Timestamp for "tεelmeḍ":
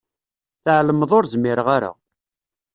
0.63-1.11